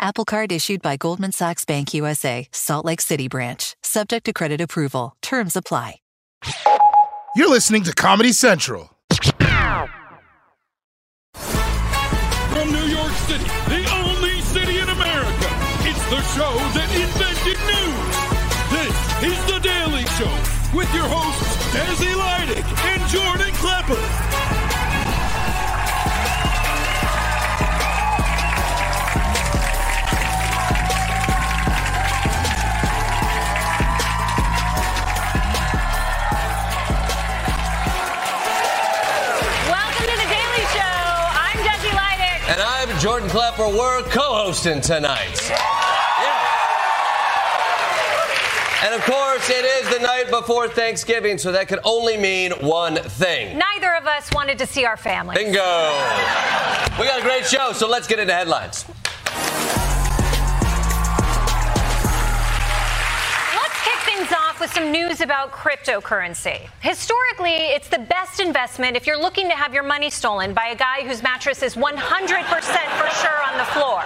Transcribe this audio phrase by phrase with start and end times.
[0.00, 3.76] Apple Card issued by Goldman Sachs Bank USA, Salt Lake City branch.
[3.82, 5.14] Subject to credit approval.
[5.20, 5.96] Terms apply.
[7.36, 8.90] You're listening to Comedy Central.
[11.34, 15.48] From New York City, the only city in America,
[15.84, 18.16] it's the show that invented news.
[18.72, 18.96] This
[19.30, 20.32] is The Daily Show
[20.76, 24.39] with your hosts, Desi Lydic and Jordan Klepper.
[43.00, 43.66] Jordan Klepper.
[43.66, 45.48] We're co-hosting tonight.
[45.48, 45.56] Yeah.
[48.84, 52.96] And of course, it is the night before Thanksgiving, so that can only mean one
[52.96, 53.56] thing.
[53.56, 55.34] Neither of us wanted to see our family.
[55.34, 55.50] Bingo!
[56.98, 58.84] We got a great show, so let's get into headlines.
[64.60, 66.68] With some news about cryptocurrency.
[66.80, 70.76] Historically, it's the best investment if you're looking to have your money stolen by a
[70.76, 74.04] guy whose mattress is 100% for sure on the floor.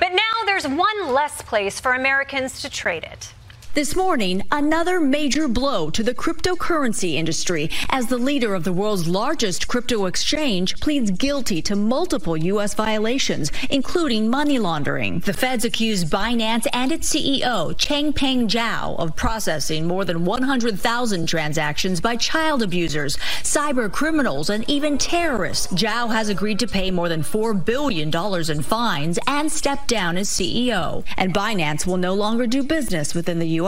[0.00, 3.32] But now there's one less place for Americans to trade it.
[3.74, 9.08] This morning, another major blow to the cryptocurrency industry as the leader of the world's
[9.08, 12.74] largest crypto exchange pleads guilty to multiple U.S.
[12.74, 15.18] violations, including money laundering.
[15.18, 22.00] The feds accuse Binance and its CEO, Changpeng Zhao, of processing more than 100,000 transactions
[22.00, 25.66] by child abusers, cyber criminals, and even terrorists.
[25.72, 28.14] Zhao has agreed to pay more than $4 billion
[28.48, 31.04] in fines and step down as CEO.
[31.16, 33.63] And Binance will no longer do business within the U.S.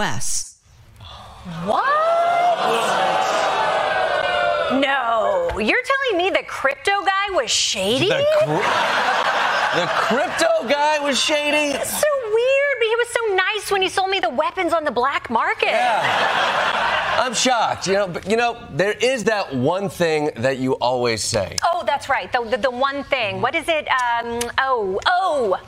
[4.80, 8.08] No, you're telling me the crypto guy was shady?
[8.08, 11.72] The, cr- the crypto guy was shady.
[11.72, 14.90] so weird, but he was so nice when he sold me the weapons on the
[14.90, 15.68] black market.
[15.68, 17.16] Yeah.
[17.18, 17.86] I'm shocked.
[17.86, 21.58] You know, but you know, there is that one thing that you always say.
[21.64, 22.30] Oh, that's right.
[22.30, 23.40] The, the, the one thing.
[23.40, 23.88] What is it?
[23.88, 25.58] Um, oh, oh.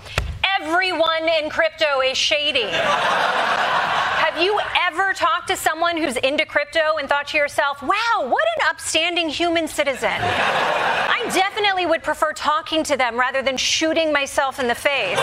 [0.60, 2.68] Everyone in crypto is shady.
[2.68, 8.44] Have you ever talked to someone who's into crypto and thought to yourself, wow, what
[8.56, 10.10] an upstanding human citizen?
[10.10, 15.18] I definitely would prefer talking to them rather than shooting myself in the face.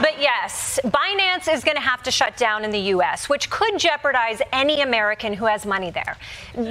[0.00, 3.78] But yes, Binance is going to have to shut down in the US, which could
[3.78, 6.16] jeopardize any American who has money there.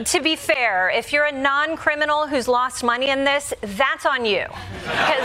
[0.03, 4.25] To be fair, if you're a non criminal who's lost money in this, that's on
[4.25, 4.45] you.
[4.83, 5.23] Because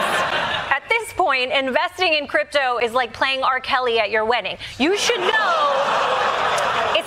[0.70, 3.60] at this point, investing in crypto is like playing R.
[3.60, 4.56] Kelly at your wedding.
[4.78, 6.20] You should know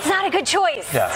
[0.04, 0.92] it's not a good choice.
[0.92, 1.10] Yeah.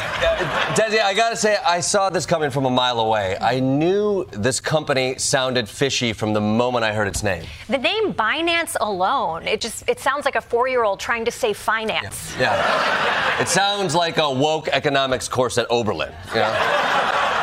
[0.75, 3.37] Desi, I gotta say, I saw this coming from a mile away.
[3.39, 7.45] I knew this company sounded fishy from the moment I heard its name.
[7.69, 12.35] The name Binance alone, it just it sounds like a four-year-old trying to say finance.
[12.39, 13.41] Yeah.
[13.41, 16.13] It sounds like a woke economics course at Oberlin.
[16.31, 16.55] You know?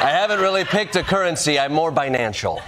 [0.05, 2.61] I haven't really picked a currency, I'm more financial.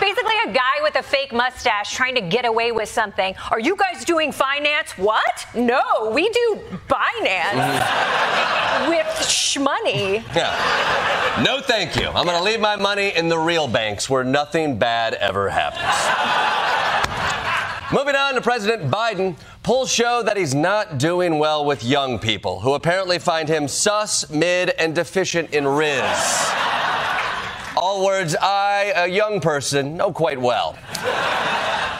[0.00, 3.34] Basically, a guy with a fake mustache trying to get away with something.
[3.50, 4.90] Are you guys doing finance?
[4.98, 5.46] What?
[5.54, 8.90] No, we do Binance mm-hmm.
[8.90, 10.22] with shmoney.
[10.34, 11.42] Yeah.
[11.42, 12.08] No, thank you.
[12.08, 16.73] I'm gonna leave my money in the real banks where nothing bad ever happens.
[17.92, 22.60] Moving on to President Biden, polls show that he's not doing well with young people
[22.60, 26.50] who apparently find him sus, mid, and deficient in Riz.
[27.76, 30.78] All words I, a young person, know quite well.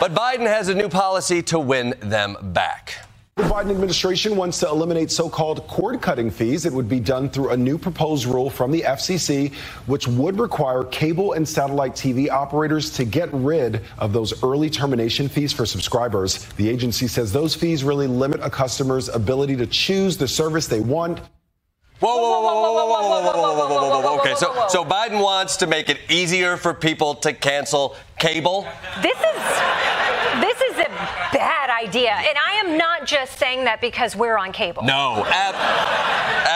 [0.01, 3.07] But Biden has a new policy to win them back.
[3.37, 6.67] The Biden administration wants to eliminate so called cord cutting fees.
[6.67, 9.53] It would be done through a new proposed rule from the FCC,
[9.87, 15.29] which would require cable and satellite TV operators to get rid of those early termination
[15.29, 16.45] fees for subscribers.
[16.53, 20.79] The agency says those fees really limit a customer's ability to choose the service they
[20.79, 21.19] want.
[21.99, 24.19] Whoa, whoa, whoa, whoa, whoa, whoa, whoa, whoa, whoa, whoa, whoa, whoa.
[24.21, 28.69] Okay, so so Biden wants to make it easier for people to cancel cable.
[29.03, 29.43] This is
[30.41, 30.89] this is a
[31.33, 34.83] bad idea, and I am not just saying that because we're on cable.
[34.83, 35.55] No, ab-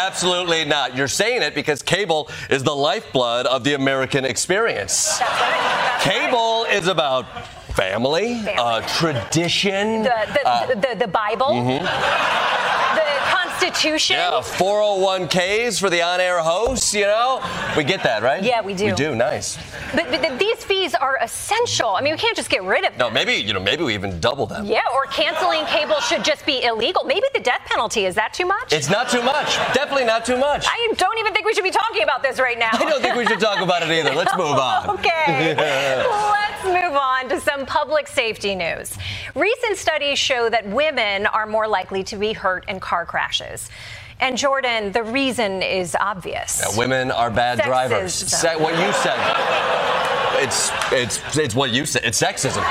[0.07, 0.97] absolutely not.
[0.97, 5.19] You're saying it because cable is the lifeblood of the American experience.
[5.21, 5.99] Right.
[6.01, 7.27] Cable is about
[7.75, 10.03] family, uh, tradition.
[10.03, 11.79] The the, uh, the, the Bible, the
[13.59, 14.17] Constitution.
[14.17, 16.95] yeah, 401ks for the on-air hosts.
[16.95, 17.41] You know,
[17.77, 18.43] we get that, right?
[18.43, 18.87] Yeah, we do.
[18.87, 19.15] We do.
[19.15, 19.59] Nice.
[19.95, 21.91] But, but these fees are essential.
[21.91, 22.99] I mean, we can't just get rid of them.
[22.99, 24.67] No, maybe you know, maybe we even double them.
[24.67, 27.05] Yeah, or canceling cable should just be illegal.
[27.05, 28.73] Maybe the death penalty is that too much?
[28.73, 29.57] It's not too much.
[29.75, 30.67] Definitely not too much.
[30.69, 32.71] I don't even think we should be talking about this right now.
[32.73, 34.15] I don't think we should talk about it either.
[34.15, 34.91] Let's move on.
[34.99, 35.55] Okay.
[36.65, 38.97] Let's move on to some public safety news.
[39.35, 43.71] Recent studies show that women are more likely to be hurt in car crashes.
[44.19, 46.61] And Jordan, the reason is obvious.
[46.61, 48.13] Yeah, women are bad drivers.
[48.13, 48.29] Sexism.
[48.29, 49.19] Se- what you said.
[50.43, 52.03] It's it's it's what you said.
[52.05, 52.63] It's sexism.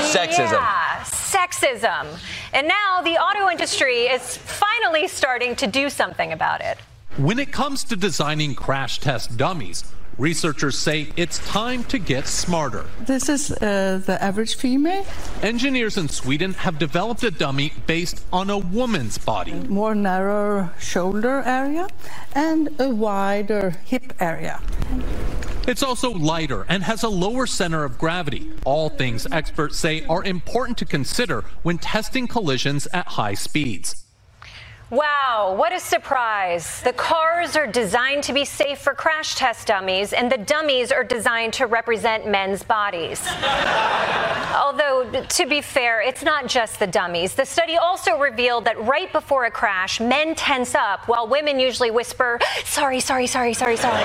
[0.00, 0.52] Sexism.
[0.52, 2.06] Yeah, sexism.
[2.52, 6.78] And now the auto industry is finally starting to do something about it.
[7.16, 9.84] When it comes to designing crash test dummies,
[10.18, 12.84] researchers say it's time to get smarter.
[13.00, 15.04] This is uh, the average female,
[15.42, 19.52] Engineers in Sweden have developed a dummy based on a woman's body.
[19.52, 21.88] more narrow shoulder area,
[22.34, 24.60] and a wider hip area.
[25.66, 28.50] It's also lighter and has a lower center of gravity.
[28.64, 34.03] All things experts say are important to consider when testing collisions at high speeds.
[34.94, 36.80] Wow, what a surprise.
[36.82, 41.02] The cars are designed to be safe for crash test dummies, and the dummies are
[41.02, 43.20] designed to represent men's bodies.
[44.54, 47.34] Although, to be fair, it's not just the dummies.
[47.34, 51.90] The study also revealed that right before a crash, men tense up while women usually
[51.90, 54.04] whisper, sorry, sorry, sorry, sorry, sorry.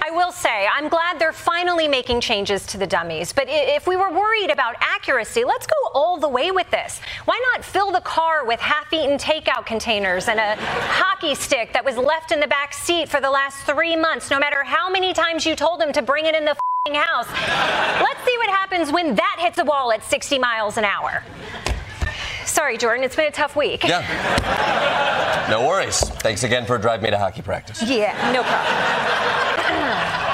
[0.00, 0.10] I
[0.70, 3.32] I'm glad they're finally making changes to the dummies.
[3.32, 7.00] But if we were worried about accuracy, let's go all the way with this.
[7.24, 11.84] Why not fill the car with half eaten takeout containers and a hockey stick that
[11.84, 15.12] was left in the back seat for the last three months, no matter how many
[15.12, 16.56] times you told them to bring it in the
[16.86, 17.28] fing house?
[18.00, 21.22] Let's see what happens when that hits a wall at 60 miles an hour.
[22.44, 23.84] Sorry, Jordan, it's been a tough week.
[23.84, 25.46] Yeah.
[25.48, 26.00] No worries.
[26.00, 27.82] Thanks again for driving me to hockey practice.
[27.82, 30.31] Yeah, no problem.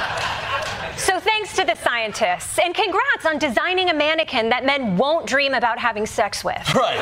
[1.18, 5.52] So thanks to the scientists, and congrats on designing a mannequin that men won't dream
[5.52, 6.62] about having sex with.
[6.76, 7.00] Right,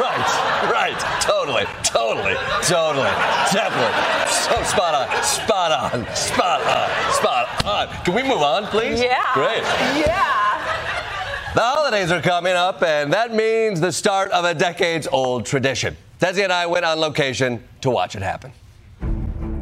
[0.00, 1.20] right, right.
[1.20, 2.32] Totally, totally,
[2.62, 3.10] totally,
[3.52, 4.32] definitely.
[4.32, 8.04] So spot on, spot on, spot on, spot on.
[8.04, 9.02] Can we move on, please?
[9.02, 9.22] Yeah.
[9.34, 9.62] Great.
[9.94, 11.52] Yeah.
[11.54, 15.94] The holidays are coming up, and that means the start of a decades old tradition.
[16.20, 18.50] Desi and I went on location to watch it happen.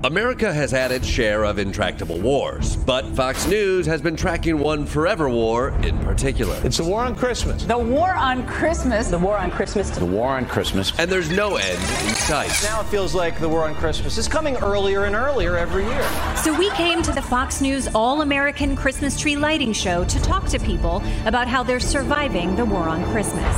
[0.06, 4.87] America has had its share of intractable wars, but Fox News has been tracking one
[4.87, 6.56] forever war in particular.
[6.62, 7.64] It's a war on Christmas.
[7.64, 9.08] The war on Christmas.
[9.08, 9.91] The war on Christmas.
[9.91, 10.97] The war on Christmas.
[11.00, 12.53] And there's no end in sight.
[12.62, 16.09] Now it feels like the war on Christmas is coming earlier and earlier every year.
[16.37, 20.47] So we came to the Fox News All American Christmas Tree Lighting Show to talk
[20.50, 23.56] to people about how they're surviving the war on Christmas.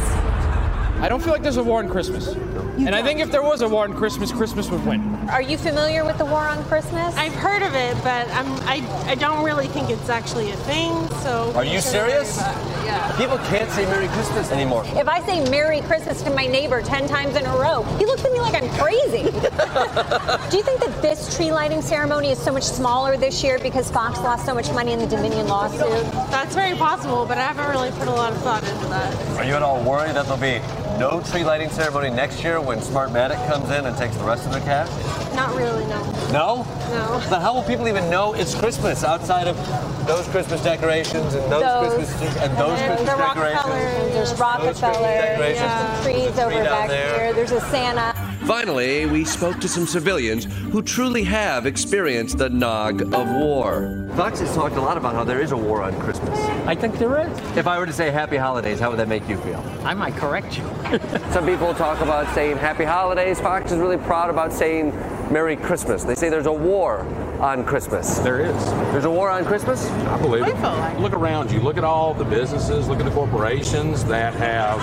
[1.01, 2.35] I don't feel like there's a war on Christmas.
[2.79, 5.01] And I think if there was a war on Christmas, Christmas would win.
[5.31, 7.15] Are you familiar with the war on Christmas?
[7.17, 10.93] I've heard of it, but I'm, I, I don't really think it's actually a thing.
[11.23, 12.39] So Are you serious?
[12.39, 13.15] Yeah.
[13.19, 14.85] People can't say Merry Christmas anymore.
[14.89, 18.25] If I say Merry Christmas to my neighbor 10 times in a row, he looks
[18.25, 19.25] at me like I'm crazy.
[20.51, 23.91] Do you think that this tree lighting ceremony is so much smaller this year because
[23.91, 26.11] Fox lost so much money in the Dominion lawsuit?
[26.31, 29.37] That's very possible, but I haven't really put a lot of thought into that.
[29.37, 30.61] Are you at all worried that there'll be
[30.99, 34.53] no tree lighting ceremony next year when Smartmatic comes in and takes the rest of
[34.53, 34.89] the cash?
[35.35, 36.03] Not really, no.
[36.33, 36.67] No?
[36.91, 37.21] No.
[37.31, 39.57] Then how will people even know it's Christmas outside of
[40.07, 41.95] those Christmas decorations and those, Those.
[41.95, 43.65] Christmas and those And Christmas the decorations?
[43.65, 44.13] Rockefellers.
[44.13, 45.03] There's Rockefeller.
[45.39, 47.17] There's some trees a tree over back there.
[47.19, 47.33] here.
[47.35, 48.18] There's a Santa.
[48.49, 54.09] Finally, we spoke to some civilians who truly have experienced the nog of war.
[54.17, 56.41] Fox has talked a lot about how there is a war on Christmas.
[56.67, 57.39] I think there is.
[57.59, 59.63] If I were to say happy holidays, how would that make you feel?
[59.85, 60.65] I might correct you.
[61.31, 63.39] Some people talk about saying happy holidays.
[63.39, 64.93] Fox is really proud about saying
[65.31, 66.03] Merry Christmas.
[66.03, 67.05] They say there's a war
[67.41, 68.19] on Christmas?
[68.19, 68.65] There is.
[68.93, 69.87] There's a war on Christmas?
[69.91, 71.01] I believe it.
[71.01, 71.61] Look around you.
[71.61, 72.89] Look at all the businesses.
[72.89, 74.81] Look at the corporations that have,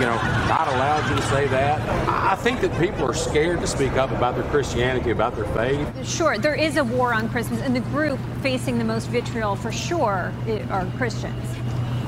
[0.00, 0.16] you know,
[0.48, 1.80] not allowed you to say that.
[2.08, 6.06] I think that people are scared to speak up about their Christianity, about their faith.
[6.06, 9.72] Sure, there is a war on Christmas, and the group facing the most vitriol for
[9.72, 10.32] sure
[10.70, 11.44] are Christians.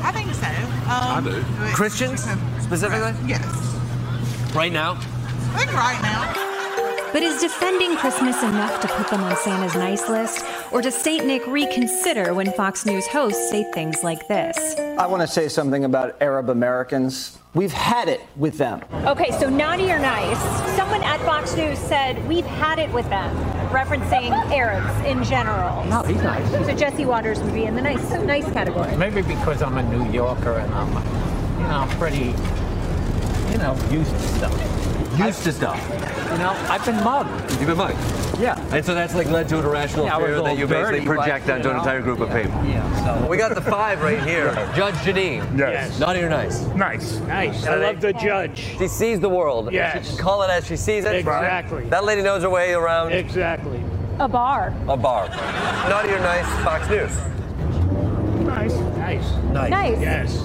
[0.04, 0.46] I think so.
[0.46, 1.42] I Um, do.
[1.74, 2.26] Christians,
[2.60, 3.14] specifically?
[3.26, 3.44] Yes.
[4.54, 4.92] Right now?
[5.54, 6.41] I think right now.
[7.12, 10.46] But is defending Christmas enough to put them on Santa's nice list?
[10.72, 11.26] Or does St.
[11.26, 14.56] Nick reconsider when Fox News hosts say things like this?
[14.78, 17.38] I want to say something about Arab Americans.
[17.52, 18.82] We've had it with them.
[19.04, 20.40] Okay, so naughty or nice?
[20.74, 23.36] Someone at Fox News said, We've had it with them,
[23.68, 25.84] referencing Arabs in general.
[25.84, 26.50] No, he's nice.
[26.66, 28.96] So Jesse Watters would be in the nice, nice category.
[28.96, 30.88] Maybe because I'm a New Yorker and I'm,
[31.60, 32.32] you know, pretty,
[33.52, 34.91] you know, used to stuff.
[35.16, 35.78] Used to stuff.
[36.32, 37.50] You know, I've been mugged.
[37.52, 37.98] You've been mugged?
[38.40, 38.58] Yeah.
[38.74, 41.16] And so that's like led to an irrational Yeah, fear that you basically dirty, but,
[41.16, 42.64] project onto an entire group of people.
[42.64, 43.26] Yeah, so.
[43.32, 44.54] We got the five right here.
[44.74, 45.58] Judge Jeanine.
[45.58, 45.98] Yes.
[46.00, 46.62] Naughty or nice?
[46.74, 47.18] Nice.
[47.20, 47.66] Nice.
[47.66, 48.58] I love the judge.
[48.78, 49.70] She sees the world.
[49.72, 50.04] Yes.
[50.04, 51.14] She can call it as she sees it.
[51.14, 51.84] Exactly.
[51.90, 53.82] That lady knows her way around Exactly.
[54.18, 54.74] A bar.
[54.88, 55.28] a bar.
[55.88, 56.46] Naughty or nice?
[56.64, 57.14] Fox News.
[58.46, 58.72] Nice.
[58.72, 59.32] Nice.
[59.52, 59.70] Nice.
[59.70, 60.00] Nice.
[60.00, 60.38] Yes.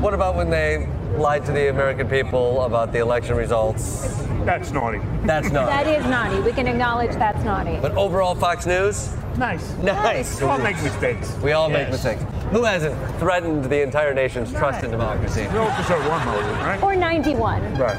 [0.00, 4.24] What about when they lied to the American people about the election results?
[4.44, 5.00] That's naughty.
[5.24, 5.70] That's naughty.
[5.70, 6.40] That is naughty.
[6.40, 7.78] We can acknowledge that's naughty.
[7.80, 9.12] But overall, Fox News?
[9.36, 9.74] Nice.
[9.78, 10.40] Nice.
[10.40, 11.36] We all make mistakes.
[11.42, 12.22] We all make mistakes.
[12.52, 15.44] Who hasn't threatened the entire nation's trust in democracy?
[15.52, 16.82] No episode one motive, right?
[16.82, 17.74] Or 91.
[17.76, 17.98] Right.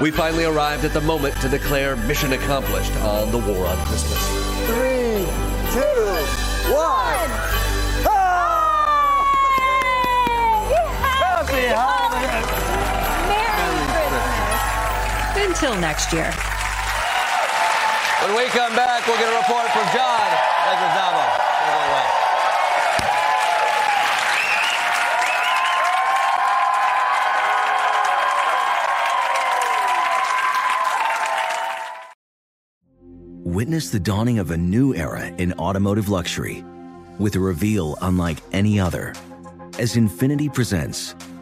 [0.00, 4.28] We finally arrived at the moment to declare mission accomplished on the war on Christmas.
[4.66, 5.26] Three,
[5.72, 7.67] two, one.
[11.74, 12.24] Happy
[13.28, 15.48] Merry Christmas.
[15.48, 16.32] Until next year.
[18.22, 20.28] When we come back, we'll get a report from John
[20.66, 21.24] Leguizamo.
[21.64, 22.06] Take it away.
[33.44, 36.64] Witness the dawning of a new era in automotive luxury
[37.18, 39.14] with a reveal unlike any other
[39.78, 41.14] as Infiniti presents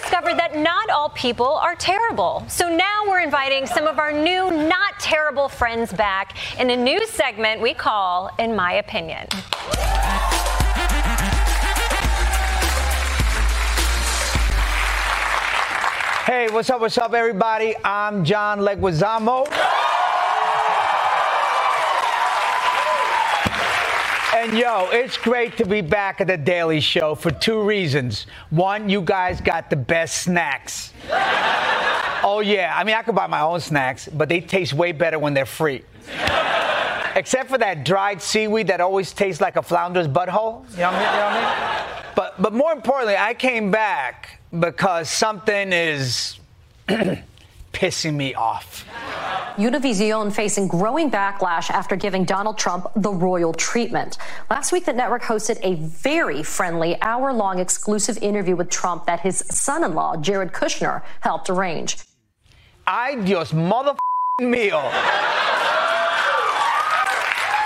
[0.00, 2.44] Discovered that not all people are terrible.
[2.48, 7.06] So now we're inviting some of our new, not terrible friends back in a new
[7.06, 9.26] segment we call In My Opinion.
[16.26, 17.74] Hey, what's up, what's up, everybody?
[17.84, 19.85] I'm John Leguizamo.
[24.36, 28.26] And yo, it's great to be back at the Daily Show for two reasons.
[28.50, 30.92] One, you guys got the best snacks.
[32.22, 32.74] Oh, yeah.
[32.76, 35.46] I mean, I could buy my own snacks, but they taste way better when they're
[35.46, 35.84] free.
[37.14, 40.70] Except for that dried seaweed that always tastes like a flounder's butthole.
[40.72, 41.00] You know what I mean?
[41.00, 42.12] You know what I mean?
[42.14, 46.38] But, but more importantly, I came back because something is
[47.76, 48.86] pissing me off.
[49.56, 54.16] Univision facing growing backlash after giving Donald Trump the royal treatment.
[54.50, 59.20] Last week, the network hosted a very friendly hour long exclusive interview with Trump that
[59.20, 61.98] his son in law, Jared Kushner, helped arrange.
[62.86, 63.94] Ay Dios mother
[64.40, 64.80] mío.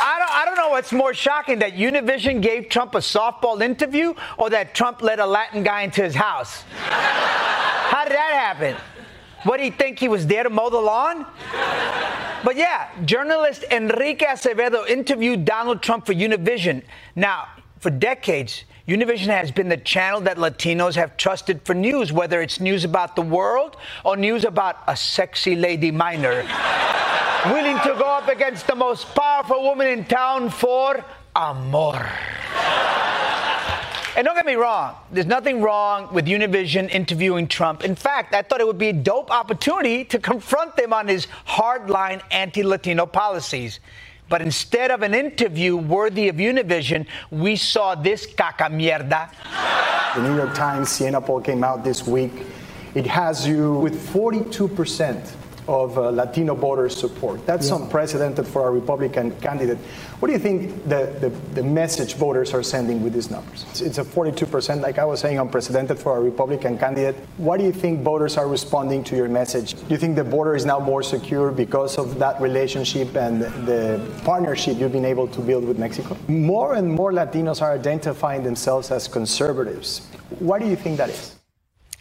[0.03, 4.15] I don't, I don't know what's more shocking that Univision gave Trump a softball interview
[4.39, 6.65] or that Trump let a Latin guy into his house.
[6.79, 8.77] How did that happen?
[9.45, 11.25] What do you think he was there to mow the lawn?
[12.45, 16.83] But yeah, journalist Enrique Acevedo interviewed Donald Trump for Univision.
[17.17, 22.43] Now, for decades, Univision has been the channel that Latinos have trusted for news, whether
[22.43, 26.43] it's news about the world or news about a sexy lady minor
[27.47, 31.05] willing to go up against the most powerful woman in town for
[31.35, 32.11] amor.
[34.21, 37.83] And don't get me wrong, there's nothing wrong with Univision interviewing Trump.
[37.83, 41.27] In fact, I thought it would be a dope opportunity to confront them on his
[41.49, 43.81] hardline anti Latino policies.
[44.29, 49.31] But instead of an interview worthy of Univision, we saw this caca mierda.
[50.15, 52.45] The New York Times Siena poll came out this week.
[52.95, 55.33] It has you with 42%
[55.67, 57.47] of uh, Latino voters support.
[57.47, 57.77] That's Yeah.
[57.77, 59.79] unprecedented for a Republican candidate.
[60.21, 63.65] What do you think the, the, the message voters are sending with these numbers?
[63.71, 67.17] It's, it's a 42%, like I was saying, unprecedented for a Republican candidate.
[67.39, 69.73] Why do you think voters are responding to your message?
[69.73, 73.99] Do you think the border is now more secure because of that relationship and the
[74.23, 76.19] partnership you've been able to build with Mexico?
[76.29, 80.07] More and more Latinos are identifying themselves as conservatives.
[80.39, 81.37] Why do you think that is?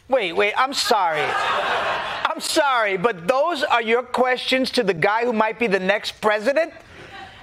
[0.09, 1.21] Wait, wait, I'm sorry.
[1.21, 6.19] I'm sorry, but those are your questions to the guy who might be the next
[6.19, 6.73] president?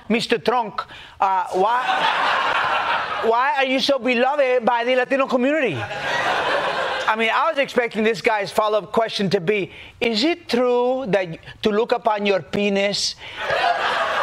[0.09, 0.43] Mr.
[0.43, 0.81] Trump,
[1.21, 5.75] uh, why, why are you so beloved by the Latino community?
[7.09, 9.71] I mean, I was expecting this guy's follow up question to be
[10.01, 13.15] Is it true that to look upon your penis,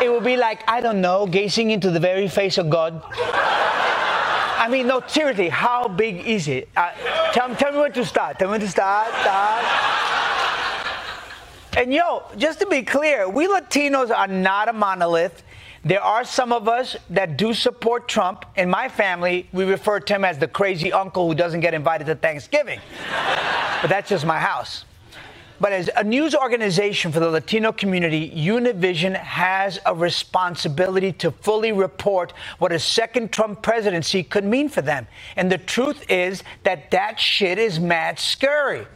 [0.01, 3.01] it would be like, I don't know, gazing into the very face of God?
[3.13, 6.69] I mean, no, seriously, how big is it?
[6.75, 6.91] Uh,
[7.33, 8.39] tell, tell me where to start.
[8.39, 9.07] Tell me when to start.
[9.21, 9.65] start.
[11.75, 15.43] And yo, just to be clear, we Latinos are not a monolith.
[15.85, 18.45] There are some of us that do support Trump.
[18.55, 22.07] In my family, we refer to him as the crazy uncle who doesn't get invited
[22.07, 22.79] to Thanksgiving.
[23.81, 24.85] but that's just my house.
[25.59, 31.71] But as a news organization for the Latino community, Univision has a responsibility to fully
[31.73, 35.05] report what a second Trump presidency could mean for them.
[35.35, 38.87] And the truth is that that shit is mad scary.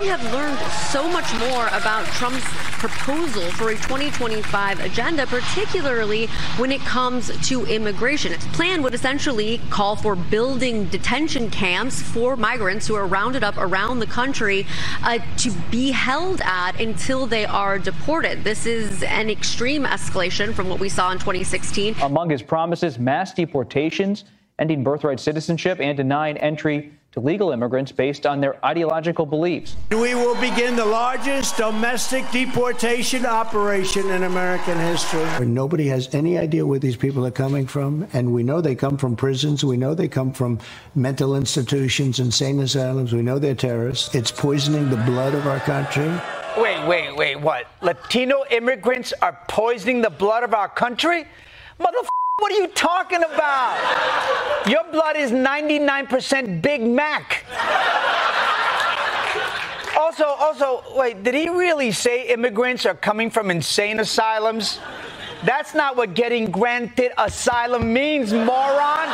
[0.00, 0.58] We have learned
[0.90, 2.44] so much more about Trump's
[2.78, 8.32] proposal for a 2025 agenda, particularly when it comes to immigration.
[8.32, 13.56] Its plan would essentially call for building detention camps for migrants who are rounded up
[13.56, 14.66] around the country
[15.02, 18.42] uh, to be held at until they are deported.
[18.42, 21.94] This is an extreme escalation from what we saw in 2016.
[22.02, 24.24] Among his promises, mass deportations,
[24.58, 29.76] ending birthright citizenship, and denying entry to legal immigrants based on their ideological beliefs.
[29.92, 35.46] We will begin the largest domestic deportation operation in American history.
[35.46, 38.96] Nobody has any idea where these people are coming from, and we know they come
[38.96, 39.64] from prisons.
[39.64, 40.58] We know they come from
[40.96, 43.12] mental institutions, insane asylums.
[43.12, 44.12] We know they're terrorists.
[44.12, 46.10] It's poisoning the blood of our country.
[46.56, 47.68] Wait, wait, wait, what?
[47.80, 51.26] Latino immigrants are poisoning the blood of our country?
[51.78, 54.66] Motherfucker, what are you talking about?
[54.66, 57.42] Your blood is 99% Big Mac.
[59.98, 64.78] Also, also, wait, did he really say immigrants are coming from insane asylums?
[65.44, 69.08] That's not what getting granted asylum means, moron.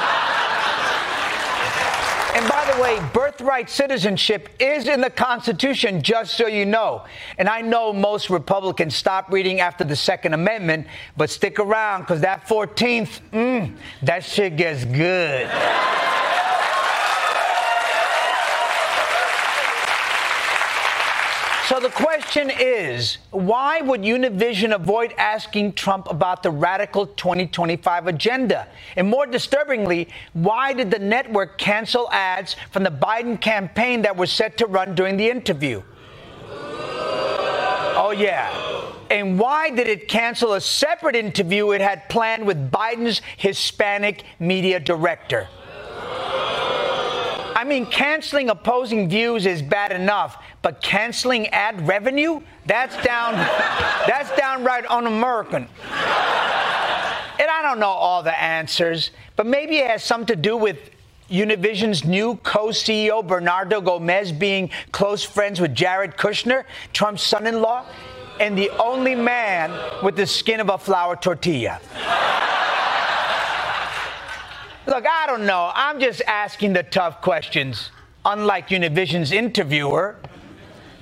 [2.34, 7.04] And by the way, birthright citizenship is in the Constitution, just so you know.
[7.38, 12.20] And I know most Republicans stop reading after the Second Amendment, but stick around because
[12.20, 15.50] that 14th, mm, that shit gets good.
[21.70, 28.66] So the question is why would Univision avoid asking Trump about the radical 2025 agenda?
[28.96, 34.26] And more disturbingly, why did the network cancel ads from the Biden campaign that were
[34.26, 35.80] set to run during the interview?
[38.02, 38.50] Oh, yeah.
[39.08, 44.80] And why did it cancel a separate interview it had planned with Biden's Hispanic media
[44.80, 45.46] director?
[47.60, 52.40] I mean, canceling opposing views is bad enough, but canceling ad revenue?
[52.64, 53.34] That's down
[54.06, 55.64] that's downright un-American.
[55.64, 60.78] And I don't know all the answers, but maybe it has something to do with
[61.28, 67.84] Univision's new co-CEO Bernardo Gomez being close friends with Jared Kushner, Trump's son-in-law,
[68.40, 69.70] and the only man
[70.02, 71.78] with the skin of a flour tortilla.
[74.86, 75.70] Look, I don't know.
[75.74, 77.90] I'm just asking the tough questions.
[78.24, 80.16] Unlike Univision's interviewer,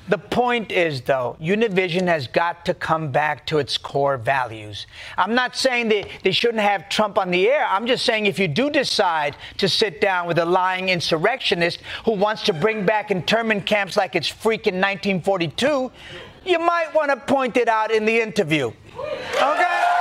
[0.09, 4.87] the point is, though, Univision has got to come back to its core values.
[5.17, 7.67] I'm not saying that they shouldn't have Trump on the air.
[7.69, 12.13] I'm just saying if you do decide to sit down with a lying insurrectionist who
[12.13, 15.93] wants to bring back internment camps like it's freaking 1942,
[16.47, 18.73] you might want to point it out in the interview.
[19.37, 19.98] Okay?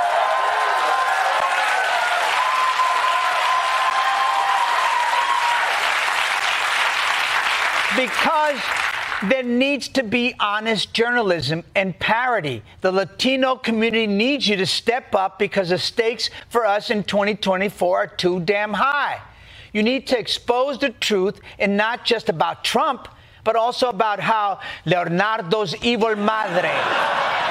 [7.98, 8.62] Because
[9.24, 12.62] there needs to be honest journalism and parity.
[12.82, 17.98] The Latino community needs you to step up because the stakes for us in 2024
[17.98, 19.20] are too damn high.
[19.74, 23.08] You need to expose the truth and not just about Trump,
[23.44, 26.76] but also about how Leonardo's evil madre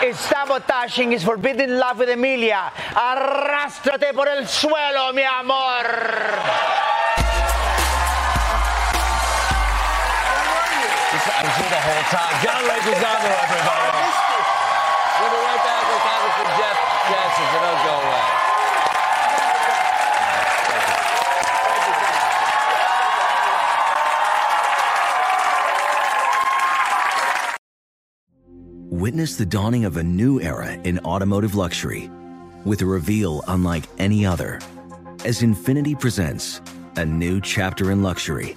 [0.04, 2.70] is sabotaging his forbidden love with Emilia.
[2.90, 6.95] Arrástrate por el suelo, mi amor.
[11.86, 12.34] Whole time.
[12.42, 14.02] John everybody.
[15.22, 18.26] We'll be right back with Congressman Jeff Jackson, so don't go away.
[28.90, 32.10] Witness the dawning of a new era in automotive luxury
[32.64, 34.58] with a reveal unlike any other
[35.24, 36.60] as Infiniti presents
[36.96, 38.56] a new chapter in luxury,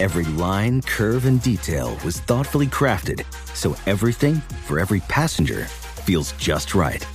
[0.00, 4.34] Every line, curve, and detail was thoughtfully crafted so everything
[4.66, 5.64] for every passenger
[6.04, 7.06] feels just right.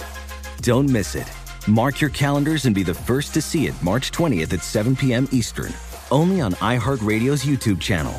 [0.62, 1.30] Don't miss it.
[1.68, 5.28] Mark your calendars and be the first to see it March 20th at 7 p.m.
[5.32, 5.74] Eastern,
[6.10, 8.14] only on iHeartRadio's YouTube channel.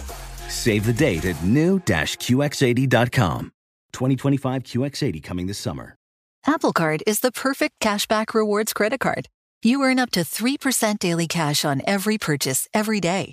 [0.48, 3.52] Save the date at new-QX80.com.
[3.92, 5.96] 2025 QX80 coming this summer.
[6.46, 9.26] Apple Card is the perfect cashback rewards credit card.
[9.62, 13.32] You earn up to 3% daily cash on every purchase every day.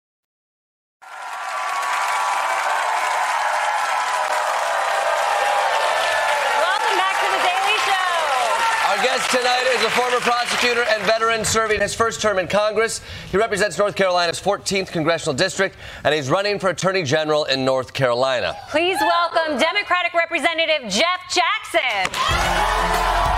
[9.01, 13.01] Our guest tonight is a former prosecutor and veteran serving his first term in Congress.
[13.31, 17.93] He represents North Carolina's 14th congressional district, and he's running for attorney general in North
[17.93, 18.55] Carolina.
[18.69, 23.30] Please welcome Democratic Representative Jeff Jackson.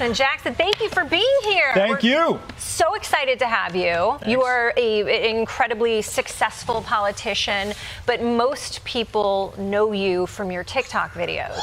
[0.00, 1.72] Congressman Jackson, thank you for being here.
[1.74, 2.40] Thank We're you.
[2.56, 4.18] So excited to have you.
[4.26, 7.74] You are a, an incredibly successful politician,
[8.06, 11.60] but most people know you from your TikTok videos.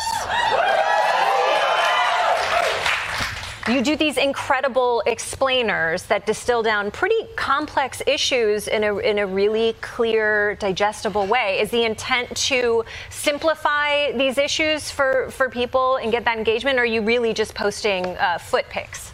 [3.69, 9.27] You do these incredible explainers that distill down pretty complex issues in a, in a
[9.27, 11.59] really clear, digestible way.
[11.59, 16.83] Is the intent to simplify these issues for, for people and get that engagement, or
[16.83, 19.11] are you really just posting uh, foot pics?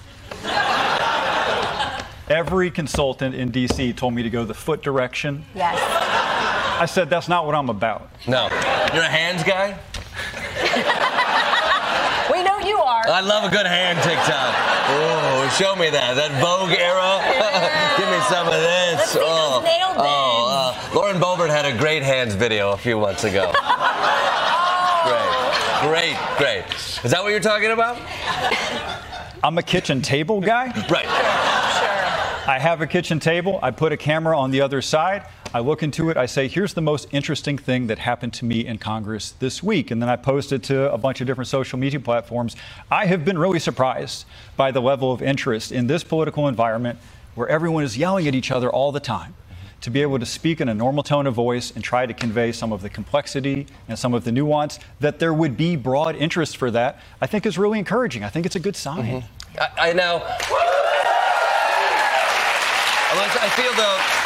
[2.29, 5.45] Every consultant in DC told me to go the foot direction.
[5.55, 5.79] Yes.
[6.79, 8.11] I said, that's not what I'm about.
[8.27, 8.49] No.
[8.93, 9.79] You're a hands guy?
[12.31, 13.02] We know you are.
[13.13, 14.55] I love a good hand TikTok.
[14.89, 16.15] Oh, show me that.
[16.15, 17.21] That Vogue era.
[17.97, 18.97] Give me some of this.
[18.97, 22.77] Let's see those oh, nail oh, uh, Lauren Boebert had a great hands video a
[22.77, 23.51] few months ago.
[25.05, 26.65] great, great, great.
[27.05, 28.01] Is that what you're talking about?
[29.43, 30.73] I'm a kitchen table guy.
[30.89, 31.05] Right.
[31.05, 32.49] Sure.
[32.49, 33.59] I have a kitchen table.
[33.61, 35.27] I put a camera on the other side.
[35.55, 36.17] I look into it.
[36.17, 39.91] I say, here's the most interesting thing that happened to me in Congress this week.
[39.91, 42.55] And then I post it to a bunch of different social media platforms.
[42.89, 44.25] I have been really surprised
[44.57, 46.97] by the level of interest in this political environment
[47.35, 49.35] where everyone is yelling at each other all the time.
[49.81, 52.51] To be able to speak in a normal tone of voice and try to convey
[52.51, 56.57] some of the complexity and some of the nuance, that there would be broad interest
[56.57, 58.23] for that, I think is really encouraging.
[58.23, 59.21] I think it's a good sign.
[59.21, 59.59] Mm-hmm.
[59.59, 60.23] I, I now.
[63.15, 64.22] I feel though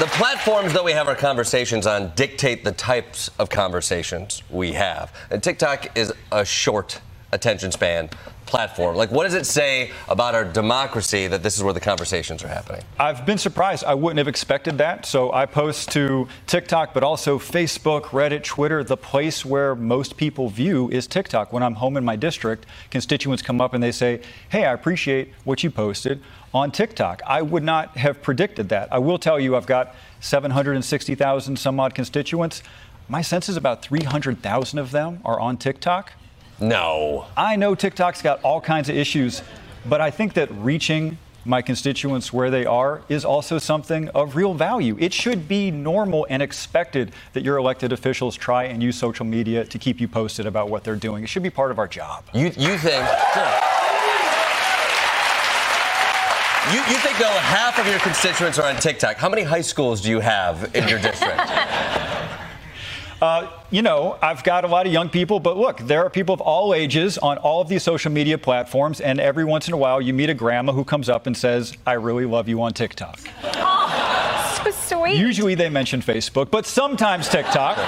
[0.00, 5.14] the platforms that we have our conversations on dictate the types of conversations we have.
[5.30, 8.10] And TikTok is a short attention span
[8.44, 8.96] platform.
[8.96, 12.48] Like, what does it say about our democracy that this is where the conversations are
[12.48, 12.82] happening?
[12.98, 13.84] I've been surprised.
[13.84, 15.06] I wouldn't have expected that.
[15.06, 18.82] So I post to TikTok, but also Facebook, Reddit, Twitter.
[18.82, 21.52] The place where most people view is TikTok.
[21.52, 25.32] When I'm home in my district, constituents come up and they say, Hey, I appreciate
[25.44, 26.20] what you posted
[26.54, 27.20] on TikTok.
[27.26, 28.88] I would not have predicted that.
[28.92, 32.62] I will tell you, I've got 760,000 some odd constituents.
[33.08, 36.12] My sense is about 300,000 of them are on TikTok.
[36.60, 37.26] No.
[37.36, 39.42] I know TikTok's got all kinds of issues,
[39.84, 44.54] but I think that reaching my constituents where they are is also something of real
[44.54, 44.96] value.
[44.98, 49.64] It should be normal and expected that your elected officials try and use social media
[49.64, 51.22] to keep you posted about what they're doing.
[51.22, 52.24] It should be part of our job.
[52.32, 53.04] You, you think.
[56.72, 59.16] You, you think, though, half of your constituents are on TikTok.
[59.16, 61.40] How many high schools do you have in your district?
[63.22, 66.34] Uh, you know, I've got a lot of young people, but look, there are people
[66.34, 69.78] of all ages on all of these social media platforms, and every once in a
[69.78, 72.74] while you meet a grandma who comes up and says, I really love you on
[72.74, 73.18] TikTok.
[73.44, 75.16] Oh, so sweet.
[75.16, 77.78] Usually they mention Facebook, but sometimes TikTok.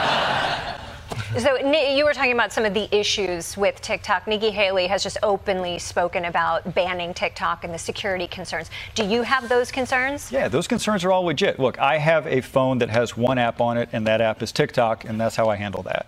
[1.38, 4.26] So you were talking about some of the issues with TikTok.
[4.26, 8.70] Nikki Haley has just openly spoken about banning TikTok and the security concerns.
[8.94, 10.32] Do you have those concerns?
[10.32, 11.60] Yeah, those concerns are all legit.
[11.60, 14.50] Look, I have a phone that has one app on it, and that app is
[14.50, 16.06] TikTok, and that's how I handle that.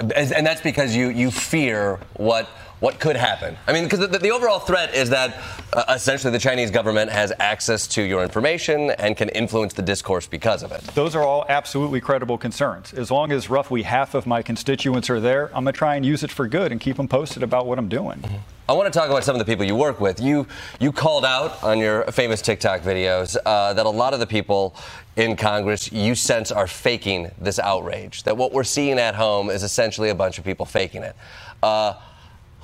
[0.00, 2.48] And that's because you, you fear what
[2.84, 3.56] what could happen.
[3.66, 5.40] I mean, because the, the, overall threat is that
[5.72, 10.26] uh, essentially the Chinese government has access to your information and can influence the discourse
[10.26, 10.82] because of it.
[10.94, 12.92] Those are all absolutely credible concerns.
[12.92, 16.04] As long as roughly half of my constituents are there, I'm going to try and
[16.04, 18.18] use it for good and keep them posted about what I'm doing.
[18.18, 18.36] Mm-hmm.
[18.68, 20.20] I want to talk about some of the people you work with.
[20.20, 20.46] You
[20.78, 24.74] you called out on your famous TikTok videos uh, that a lot of the people
[25.16, 28.24] in Congress you sense are faking this outrage.
[28.24, 31.16] That what we're seeing at home is essentially a bunch of people faking it.
[31.62, 31.94] Uh,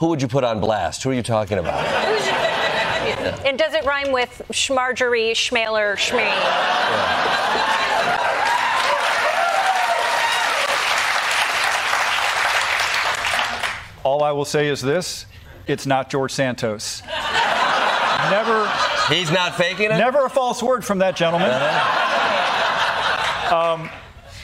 [0.00, 1.02] who would you put on blast?
[1.02, 1.86] Who are you talking about?
[3.44, 6.30] And does it rhyme with Schmargery, Schmaler, Schmee?
[14.04, 15.26] All I will say is this
[15.66, 17.02] it's not George Santos.
[18.30, 18.70] Never.
[19.08, 19.98] He's not faking it?
[19.98, 21.50] Never a false word from that gentleman.
[23.52, 23.90] Um,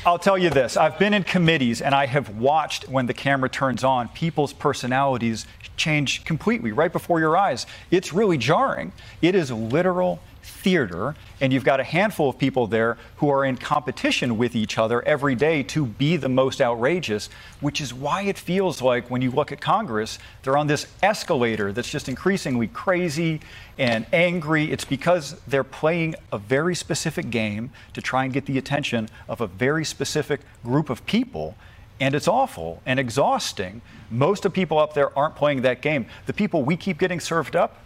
[0.07, 3.49] I'll tell you this I've been in committees and I have watched when the camera
[3.49, 7.67] turns on, people's personalities change completely right before your eyes.
[7.91, 8.93] It's really jarring.
[9.21, 13.57] It is literal theater, and you've got a handful of people there who are in
[13.57, 17.29] competition with each other every day to be the most outrageous,
[17.61, 21.73] which is why it feels like when you look at Congress, they're on this escalator
[21.73, 23.41] that's just increasingly crazy
[23.79, 24.71] and angry.
[24.71, 29.41] It's because they're playing a very specific game to try and get the attention of
[29.41, 31.57] a very specific group of people.
[32.01, 33.81] And it's awful and exhausting.
[34.11, 36.07] Most of people up there aren't playing that game.
[36.27, 37.77] The people we keep getting served up,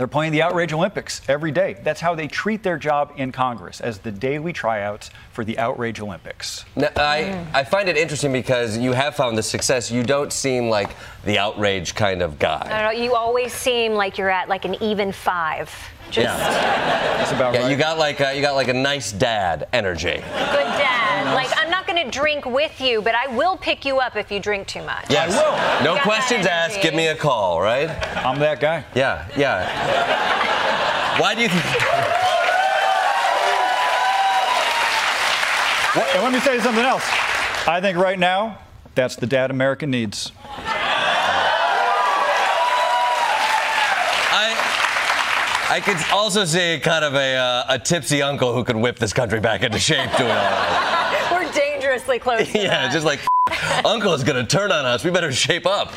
[0.00, 1.76] they're playing the Outrage Olympics every day.
[1.82, 6.00] That's how they treat their job in Congress, as the daily tryouts for the Outrage
[6.00, 6.64] Olympics.
[6.74, 9.90] Now, I, I find it interesting because you have found the success.
[9.90, 12.62] You don't seem like the outrage kind of guy.
[12.64, 13.04] I don't know.
[13.04, 15.70] You always seem like you're at like an even five.
[16.10, 17.70] Just yeah, that's about yeah, right.
[17.70, 20.14] You got like a, you got like a nice dad energy.
[20.14, 21.34] good dad.
[21.34, 24.30] Like I'm not going to drink with you, but I will pick you up if
[24.30, 25.04] you drink too much.
[25.10, 25.30] Yes.
[25.32, 25.94] will.
[25.94, 26.80] No questions asked.
[26.80, 27.90] Give me a call, right?
[28.16, 28.84] I'm that guy.
[28.94, 31.20] Yeah, yeah.
[31.20, 31.64] Why do you think?
[35.94, 37.04] Well, and let me say something else.
[37.66, 38.58] I think right now,
[38.94, 40.32] that's the dad America needs.
[44.32, 44.56] I
[45.68, 49.12] I could also see kind of a uh, a tipsy uncle who could whip this
[49.12, 50.99] country back into shape doing all that.
[52.10, 52.52] We're dangerously close.
[52.52, 52.92] To yeah, that.
[52.92, 53.20] just like
[53.84, 55.04] uncle is gonna turn on us.
[55.04, 55.92] We better shape up.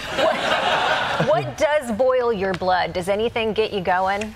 [1.28, 2.94] what does boil your blood?
[2.94, 4.34] Does anything get you going?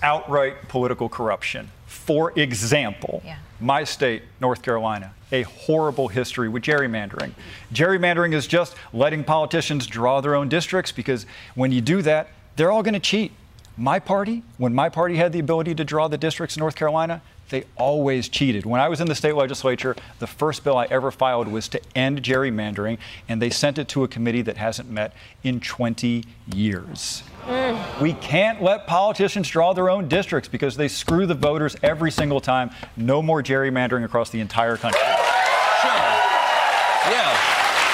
[0.00, 1.68] outright political corruption.
[1.86, 3.20] For example,
[3.58, 7.32] my state, North Carolina, a horrible history with gerrymandering.
[7.74, 12.70] Gerrymandering is just letting politicians draw their own districts because when you do that, they're
[12.70, 13.32] all going to cheat.
[13.78, 17.22] My party, when my party had the ability to draw the districts in North Carolina,
[17.50, 18.66] they always cheated.
[18.66, 21.80] When I was in the state legislature, the first bill I ever filed was to
[21.94, 25.14] end gerrymandering, and they sent it to a committee that hasn't met
[25.44, 27.22] in 20 years.
[27.46, 28.00] Mm.
[28.02, 32.40] We can't let politicians draw their own districts because they screw the voters every single
[32.40, 32.70] time.
[32.96, 35.00] No more gerrymandering across the entire country.
[35.00, 35.16] Yeah.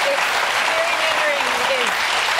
[0.03, 1.91] Gerrymandering is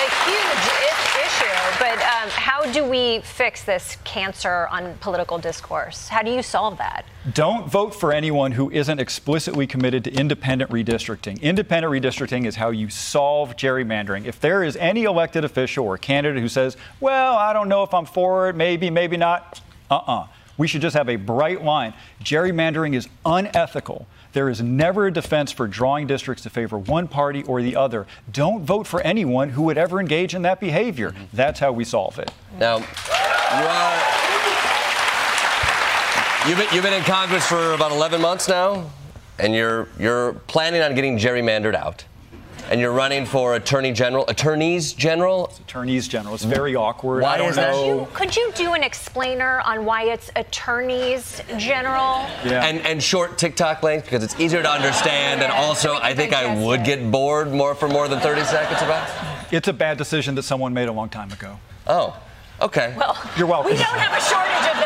[0.01, 6.07] a huge I- issue, but um, how do we fix this cancer on political discourse?
[6.07, 7.05] How do you solve that?
[7.33, 11.41] Don't vote for anyone who isn't explicitly committed to independent redistricting.
[11.41, 14.25] Independent redistricting is how you solve gerrymandering.
[14.25, 17.93] If there is any elected official or candidate who says, well, I don't know if
[17.93, 19.59] I'm for it, maybe, maybe not,
[19.91, 20.27] uh uh
[20.57, 21.93] We should just have a bright line.
[22.23, 24.07] Gerrymandering is unethical.
[24.35, 28.05] There is never a defense for drawing districts to favor one party or the other.
[28.33, 31.15] Don't vote for anyone who would ever engage in that behavior.
[31.31, 32.29] That's how we solve it.
[32.59, 34.01] Now, are.
[36.49, 38.91] You've been, you've been in Congress for about 11 months now,
[39.39, 42.03] and you're you're planning on getting gerrymandered out,
[42.69, 45.51] and you're running for attorney general, attorneys general.
[45.61, 46.35] Attorneys general.
[46.35, 47.21] It's very awkward.
[47.21, 47.71] Why I don't is that?
[47.71, 48.07] know.
[48.13, 52.25] Could you do an explainer on why it's attorneys general?
[52.43, 52.65] Yeah.
[52.65, 56.63] And and short TikTok length because it's easier to understand, and also I think I
[56.63, 59.07] would get bored more for more than 30 seconds about.
[59.51, 61.59] It's a bad decision that someone made a long time ago.
[61.87, 62.17] Oh,
[62.61, 62.93] okay.
[62.97, 63.71] Well, You're welcome.
[63.71, 64.85] we don't have a shortage of those.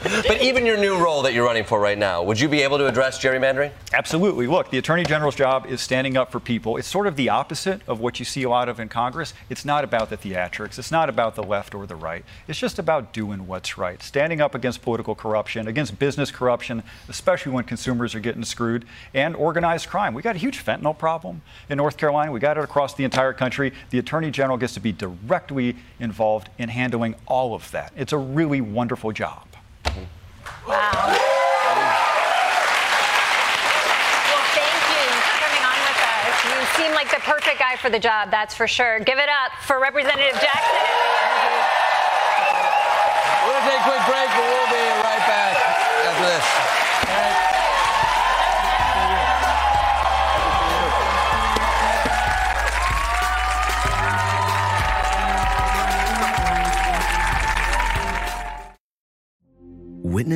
[0.26, 2.78] But even your new role that you're running for right now, would you be able
[2.78, 3.70] to address gerrymandering?
[3.92, 4.46] Absolutely.
[4.46, 6.76] Look, the Attorney General's job is standing up for people.
[6.76, 9.34] It's sort of the opposite of what you see a lot of in Congress.
[9.50, 12.24] It's not about the theatrics, it's not about the left or the right.
[12.48, 17.52] It's just about doing what's right, standing up against political corruption, against business corruption, especially
[17.52, 20.14] when consumers are getting screwed, and organized crime.
[20.14, 22.32] We got a huge fentanyl problem in North Carolina.
[22.32, 23.72] We got it across the entire country.
[23.90, 27.92] The Attorney General gets to be directly involved in handling all of that.
[27.96, 29.46] It's a really wonderful job.
[29.84, 29.96] Wow.
[30.66, 31.16] Well,
[34.54, 36.44] thank you for coming on with us.
[36.44, 39.00] You seem like the perfect guy for the job, that's for sure.
[39.00, 40.84] Give it up for Representative Jackson.
[43.44, 45.56] We're going to take a quick break, but we'll be right back
[46.06, 46.79] after this.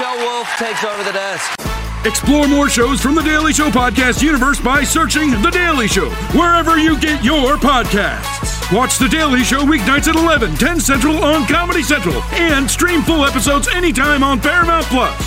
[0.00, 1.60] Michelle Wolf takes over the desk.
[2.06, 6.78] Explore more shows from the Daily Show podcast universe by searching The Daily Show wherever
[6.78, 8.74] you get your podcasts.
[8.74, 13.26] Watch The Daily Show weeknights at 11, 10 Central on Comedy Central, and stream full
[13.26, 15.22] episodes anytime on Paramount Plus.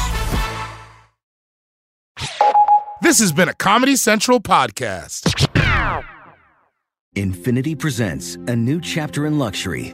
[3.03, 5.29] This has been a Comedy Central podcast.
[7.15, 9.93] Infiniti presents a new chapter in luxury,